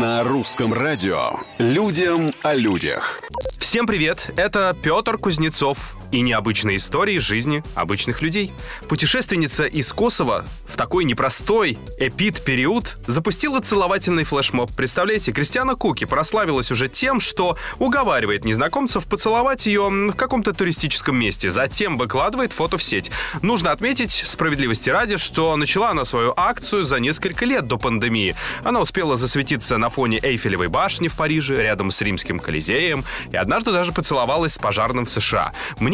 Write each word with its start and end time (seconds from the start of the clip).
На 0.00 0.24
русском 0.24 0.72
радио 0.72 1.32
«Людям 1.58 2.32
о 2.42 2.54
людях». 2.54 3.20
Всем 3.58 3.86
привет, 3.86 4.32
это 4.38 4.74
Петр 4.82 5.18
Кузнецов 5.18 5.98
и 6.12 6.20
необычные 6.20 6.76
истории 6.76 7.18
жизни 7.18 7.64
обычных 7.74 8.22
людей. 8.22 8.52
Путешественница 8.88 9.64
из 9.64 9.92
Косово 9.92 10.44
в 10.66 10.76
такой 10.76 11.04
непростой 11.04 11.78
эпид-период 11.98 12.98
запустила 13.06 13.60
целовательный 13.60 14.24
флешмоб. 14.24 14.70
Представляете, 14.76 15.32
Кристиана 15.32 15.74
Куки 15.74 16.04
прославилась 16.04 16.70
уже 16.70 16.88
тем, 16.88 17.18
что 17.18 17.56
уговаривает 17.78 18.44
незнакомцев 18.44 19.06
поцеловать 19.06 19.66
ее 19.66 19.88
в 19.88 20.12
каком-то 20.12 20.52
туристическом 20.52 21.16
месте, 21.16 21.50
затем 21.50 21.98
выкладывает 21.98 22.52
фото 22.52 22.78
в 22.78 22.82
сеть. 22.82 23.10
Нужно 23.40 23.72
отметить, 23.72 24.22
справедливости 24.26 24.90
ради, 24.90 25.16
что 25.16 25.56
начала 25.56 25.90
она 25.90 26.04
свою 26.04 26.34
акцию 26.36 26.84
за 26.84 27.00
несколько 27.00 27.44
лет 27.46 27.66
до 27.66 27.78
пандемии. 27.78 28.36
Она 28.62 28.80
успела 28.80 29.16
засветиться 29.16 29.78
на 29.78 29.88
фоне 29.88 30.20
Эйфелевой 30.22 30.68
башни 30.68 31.08
в 31.08 31.16
Париже, 31.16 31.62
рядом 31.62 31.90
с 31.90 32.00
Римским 32.02 32.38
Колизеем, 32.38 33.04
и 33.30 33.36
однажды 33.36 33.72
даже 33.72 33.92
поцеловалась 33.92 34.54
с 34.54 34.58
пожарным 34.58 35.06
в 35.06 35.10
США. 35.10 35.52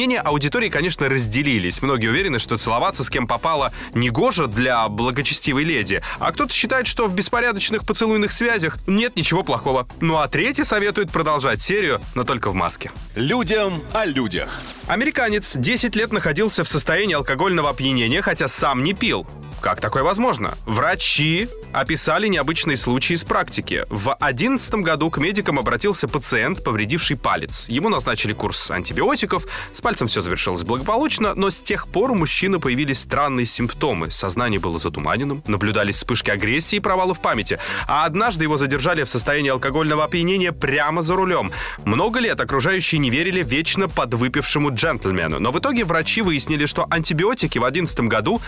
Мнения 0.09 0.23
аудитории, 0.23 0.71
конечно, 0.71 1.07
разделились. 1.07 1.83
Многие 1.83 2.07
уверены, 2.07 2.39
что 2.39 2.57
целоваться 2.57 3.05
с 3.05 3.11
кем 3.11 3.27
попало 3.27 3.75
негоже 3.93 4.47
для 4.47 4.89
благочестивой 4.89 5.65
леди, 5.65 6.01
а 6.19 6.33
кто-то 6.33 6.51
считает, 6.51 6.87
что 6.87 7.09
в 7.09 7.15
беспорядочных 7.15 7.85
поцелуйных 7.85 8.33
связях 8.33 8.79
нет 8.87 9.17
ничего 9.17 9.43
плохого. 9.43 9.87
Ну 10.01 10.17
а 10.17 10.27
третий 10.27 10.65
советует 10.65 11.13
продолжать 11.13 11.61
серию, 11.61 12.01
но 12.15 12.25
только 12.25 12.49
в 12.49 12.55
маске. 12.55 12.91
Людям 13.17 13.83
о 13.93 14.07
людях. 14.07 14.49
Американец 14.87 15.55
10 15.55 15.95
лет 15.95 16.11
находился 16.11 16.65
в 16.65 16.71
состоянии 16.71 17.15
алкогольного 17.15 17.69
опьянения, 17.69 18.23
хотя 18.23 18.49
сам 18.49 18.83
не 18.85 18.95
пил. 18.95 19.27
Как 19.61 19.81
такое 19.81 20.03
возможно? 20.03 20.57
Врачи 20.67 21.49
описали 21.73 22.29
необычные 22.29 22.77
случаи 22.77 23.15
из 23.15 23.25
практики. 23.25 23.85
В 23.89 24.05
2011 24.05 24.75
году 24.77 25.11
к 25.11 25.19
медикам 25.19 25.59
обратился 25.59 26.09
пациент, 26.09 26.63
повредивший 26.63 27.17
палец. 27.17 27.69
Ему 27.69 27.89
назначили 27.89 28.33
курс 28.33 28.71
антибиотиков, 28.71 29.47
с 29.73 29.81
пальцем 29.81 30.09
все 30.09 30.21
завершилось 30.21 30.65
благополучно, 30.65 31.35
но 31.35 31.51
с 31.51 31.61
тех 31.61 31.89
пор 31.89 32.13
у 32.13 32.15
мужчины 32.15 32.61
появились 32.61 33.01
странные 33.01 33.47
симптомы. 33.47 34.11
Сознание 34.11 34.61
было 34.61 34.79
затуманенным, 34.79 35.43
наблюдались 35.47 35.97
вспышки 35.97 36.31
агрессии 36.31 36.77
и 36.77 36.81
провалы 36.81 37.15
в 37.15 37.21
памяти. 37.21 37.59
А 37.87 38.05
однажды 38.05 38.45
его 38.45 38.57
задержали 38.57 39.03
в 39.03 39.11
состоянии 39.11 39.51
алкогольного 39.51 40.05
опьянения 40.05 40.53
прямо 40.53 41.03
за 41.03 41.17
рулем. 41.17 41.53
Много 41.85 42.21
лет 42.21 42.41
окружающие 42.41 42.99
не 42.99 43.11
верили 43.11 43.43
вечно 43.43 43.89
подвыпившему 43.89 44.73
джентльмену, 44.73 45.41
но 45.41 45.51
в 45.51 45.59
итоге 45.59 45.85
врачи 45.85 46.23
выяснили, 46.23 46.67
что 46.67 46.87
антибиотики 46.89 47.59
в 47.59 47.63
2011 47.63 48.01
году 48.01 48.41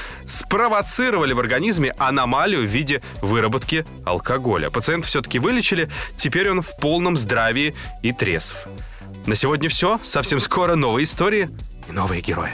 спровоцировали 1.01 1.33
в 1.33 1.41
организме 1.41 1.95
аномалию 1.97 2.61
в 2.61 2.71
виде 2.71 3.01
выработки 3.23 3.87
алкоголя. 4.05 4.69
Пациент 4.69 5.07
все-таки 5.07 5.39
вылечили, 5.39 5.89
теперь 6.15 6.51
он 6.51 6.61
в 6.61 6.77
полном 6.77 7.17
здравии 7.17 7.75
и 8.03 8.13
трезв. 8.13 8.67
На 9.25 9.35
сегодня 9.35 9.71
все. 9.71 9.99
Совсем 10.03 10.41
скоро 10.41 10.75
новые 10.75 11.05
истории 11.05 11.49
и 11.89 11.93
новые 11.93 12.21
герои. 12.21 12.53